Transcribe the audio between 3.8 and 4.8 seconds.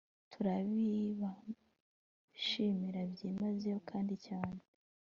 kandi cyane